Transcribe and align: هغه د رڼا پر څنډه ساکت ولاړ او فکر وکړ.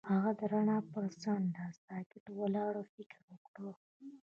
هغه 0.11 0.31
د 0.39 0.41
رڼا 0.53 0.77
پر 0.91 1.05
څنډه 1.21 1.65
ساکت 1.85 2.25
ولاړ 2.39 2.71
او 2.79 2.85
فکر 2.95 3.19
وکړ. 3.29 3.65